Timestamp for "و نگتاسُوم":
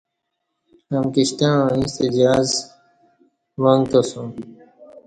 3.59-4.29